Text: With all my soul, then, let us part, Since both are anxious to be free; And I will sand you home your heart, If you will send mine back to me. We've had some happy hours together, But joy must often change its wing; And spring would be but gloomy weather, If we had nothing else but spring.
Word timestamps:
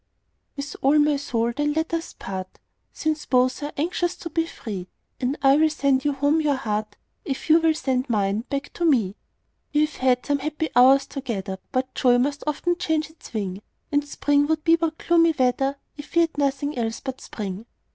With 0.55 0.75
all 0.81 0.97
my 0.97 1.17
soul, 1.17 1.53
then, 1.55 1.73
let 1.73 1.93
us 1.93 2.13
part, 2.13 2.57
Since 2.91 3.27
both 3.27 3.61
are 3.61 3.71
anxious 3.77 4.15
to 4.15 4.31
be 4.31 4.47
free; 4.47 4.87
And 5.19 5.37
I 5.43 5.57
will 5.57 5.69
sand 5.69 6.03
you 6.03 6.13
home 6.13 6.41
your 6.41 6.55
heart, 6.55 6.95
If 7.23 7.51
you 7.51 7.59
will 7.59 7.75
send 7.75 8.09
mine 8.09 8.43
back 8.49 8.73
to 8.73 8.83
me. 8.83 9.15
We've 9.75 9.95
had 9.97 10.25
some 10.25 10.39
happy 10.39 10.71
hours 10.75 11.05
together, 11.05 11.59
But 11.71 11.93
joy 11.93 12.17
must 12.17 12.43
often 12.47 12.77
change 12.77 13.11
its 13.11 13.31
wing; 13.31 13.61
And 13.91 14.03
spring 14.03 14.47
would 14.47 14.63
be 14.63 14.75
but 14.75 14.97
gloomy 14.97 15.35
weather, 15.37 15.77
If 15.97 16.15
we 16.15 16.21
had 16.21 16.35
nothing 16.35 16.79
else 16.79 16.99
but 16.99 17.21
spring. 17.21 17.67